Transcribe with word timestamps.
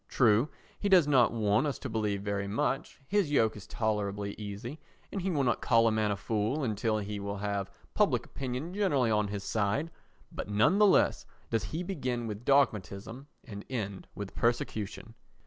True, 0.07 0.49
he 0.79 0.89
does 0.89 1.07
not 1.07 1.31
want 1.31 1.67
us 1.67 1.77
to 1.77 1.87
believe 1.87 2.23
very 2.23 2.47
much; 2.47 2.99
his 3.05 3.29
yoke 3.31 3.55
is 3.55 3.67
tolerably 3.67 4.33
easy, 4.33 4.79
and 5.11 5.21
he 5.21 5.29
will 5.29 5.43
not 5.43 5.61
call 5.61 5.87
a 5.87 5.91
man 5.91 6.09
a 6.09 6.15
fool 6.17 6.63
until 6.63 6.97
he 6.97 7.19
will 7.19 7.37
have 7.37 7.69
public 7.93 8.25
opinion 8.25 8.73
generally 8.73 9.11
on 9.11 9.27
his 9.27 9.43
side; 9.43 9.91
but 10.31 10.49
none 10.49 10.79
the 10.79 10.87
less 10.87 11.27
does 11.51 11.65
he 11.65 11.83
begin 11.83 12.25
with 12.25 12.45
dogmatism 12.45 13.27
and 13.43 13.63
end 13.69 14.07
with 14.15 14.33
persecution. 14.33 15.13